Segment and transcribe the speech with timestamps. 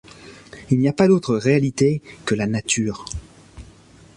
[0.71, 3.05] Il n’y a pas d’autre réalité que la nature.